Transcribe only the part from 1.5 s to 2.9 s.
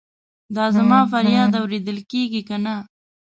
اورېدل کیږي کنه؟